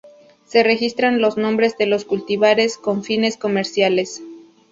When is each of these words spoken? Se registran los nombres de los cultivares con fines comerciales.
Se 0.47 0.63
registran 0.63 1.21
los 1.21 1.37
nombres 1.37 1.77
de 1.77 1.85
los 1.85 2.05
cultivares 2.05 2.75
con 2.79 3.03
fines 3.03 3.37
comerciales. 3.37 4.23